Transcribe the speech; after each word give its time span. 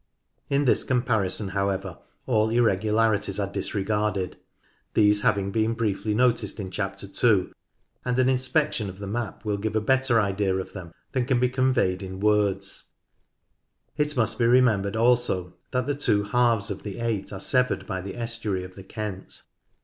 In 0.49 0.65
this 0.65 0.83
comparison, 0.83 1.49
however, 1.49 1.99
all 2.25 2.49
irregularities 2.49 3.39
are 3.39 3.51
disregarded: 3.51 4.35
these 4.95 5.21
having 5.21 5.51
been 5.51 5.75
briefly 5.75 6.15
noticed 6.15 6.59
in 6.59 6.71
Chapter 6.71 7.07
2, 7.07 7.53
and 8.03 8.17
an 8.17 8.27
inspection 8.27 8.89
of 8.89 8.97
the 8.97 9.05
map 9.05 9.45
will 9.45 9.57
give 9.57 9.75
a 9.75 9.79
better 9.79 10.19
idea 10.19 10.55
of 10.55 10.73
them 10.73 10.91
than 11.11 11.27
can 11.27 11.39
be 11.39 11.49
con 11.49 11.71
veyed 11.71 12.01
in 12.01 12.19
words. 12.19 12.85
It 13.95 14.17
must 14.17 14.39
be 14.39 14.45
remembered 14.47 14.95
also 14.95 15.53
that 15.69 15.85
the 15.85 15.93
two 15.93 16.23
halves 16.23 16.71
of 16.71 16.81
the 16.81 16.97
eight 16.97 17.31
are 17.31 17.39
severed 17.39 17.85
by 17.85 18.01
the 18.01 18.15
estuary 18.15 18.63
of 18.63 18.73
the 18.75 18.83
Kent. 18.83 19.43